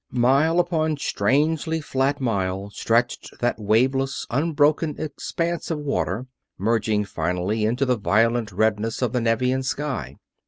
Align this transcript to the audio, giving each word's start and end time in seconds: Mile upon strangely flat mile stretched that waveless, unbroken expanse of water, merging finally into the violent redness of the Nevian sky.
Mile 0.09 0.59
upon 0.59 0.97
strangely 0.97 1.79
flat 1.79 2.19
mile 2.19 2.71
stretched 2.71 3.37
that 3.39 3.59
waveless, 3.61 4.25
unbroken 4.31 4.95
expanse 4.97 5.69
of 5.69 5.77
water, 5.77 6.25
merging 6.57 7.05
finally 7.05 7.65
into 7.65 7.85
the 7.85 7.97
violent 7.99 8.51
redness 8.51 9.03
of 9.03 9.13
the 9.13 9.21
Nevian 9.21 9.61
sky. 9.61 10.15